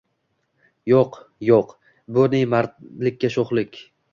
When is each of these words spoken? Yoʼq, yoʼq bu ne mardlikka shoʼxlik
Yoʼq, 0.91 1.13
yoʼq 1.49 1.69
bu 2.15 2.27
ne 2.35 2.41
mardlikka 2.55 3.33
shoʼxlik 3.37 3.73